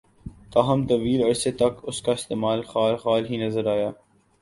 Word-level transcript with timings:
تاہم، 0.53 0.79
طویل 0.89 1.21
عرصے 1.23 1.51
تک 1.61 1.73
اس 1.89 2.01
کا 2.01 2.11
استعمال 2.19 2.59
خال 2.71 2.93
خال 3.03 3.21
ہی 3.29 3.37
نظر 3.45 3.65
آیا 3.75 3.89